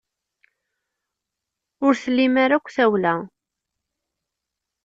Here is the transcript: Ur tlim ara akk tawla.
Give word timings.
Ur 1.85 1.93
tlim 2.03 2.33
ara 2.43 2.55
akk 2.57 2.67
tawla. 2.75 3.15